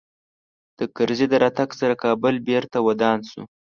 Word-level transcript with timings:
د 0.77 0.79
کرزي 0.95 1.25
د 1.29 1.33
راتګ 1.43 1.69
سره 1.79 1.93
کابل 2.03 2.35
بېرته 2.47 2.77
ودان 2.87 3.19
سو 3.29 3.41